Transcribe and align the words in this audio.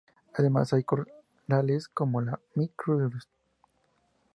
Además, 0.33 0.73
hay 0.73 0.83
corales 0.83 1.87
como 1.87 2.21
la 2.21 2.39
"Micrurus" 2.55 3.27
sp. 3.29 3.37